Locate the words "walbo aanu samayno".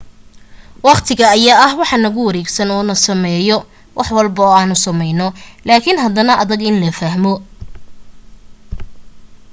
4.17-5.27